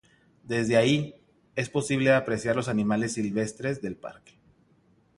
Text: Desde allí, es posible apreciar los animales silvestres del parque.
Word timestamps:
Desde 0.45 0.77
allí, 0.77 1.13
es 1.55 1.69
posible 1.69 2.11
apreciar 2.11 2.55
los 2.55 2.69
animales 2.69 3.13
silvestres 3.13 3.83
del 3.83 3.97
parque. 3.97 4.33